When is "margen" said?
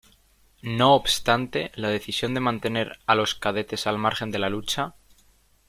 3.99-4.31